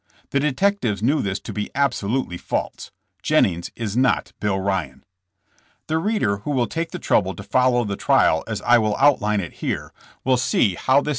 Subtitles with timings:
[0.31, 2.89] The detectives knew this to be absolutely false.
[3.21, 5.03] Jennings is not Bill Ryan.
[5.85, 9.41] The reader who will take the trouble to follow the trial as I will outline
[9.41, 9.93] it here,
[10.23, 11.09] will see how this 138 JESSB JAMES.